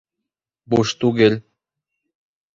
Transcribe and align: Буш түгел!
Буш 0.75 0.95
түгел! 1.03 1.37